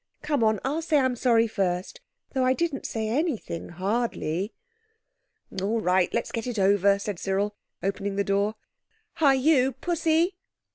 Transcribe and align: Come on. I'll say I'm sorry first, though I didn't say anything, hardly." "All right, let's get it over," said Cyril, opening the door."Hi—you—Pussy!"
Come 0.23 0.43
on. 0.43 0.59
I'll 0.65 0.81
say 0.81 0.97
I'm 0.97 1.15
sorry 1.15 1.45
first, 1.45 2.01
though 2.33 2.43
I 2.43 2.53
didn't 2.53 2.87
say 2.87 3.07
anything, 3.07 3.69
hardly." 3.69 4.51
"All 5.61 5.79
right, 5.79 6.11
let's 6.11 6.31
get 6.31 6.47
it 6.47 6.57
over," 6.57 6.97
said 6.97 7.19
Cyril, 7.19 7.55
opening 7.83 8.15
the 8.15 8.23
door."Hi—you—Pussy!" 8.23 10.37